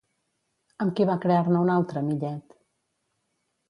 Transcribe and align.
Amb 0.85 0.95
qui 1.01 1.07
va 1.11 1.19
crear-ne 1.27 1.63
una 1.69 1.79
altra 1.83 2.07
Millet? 2.11 2.61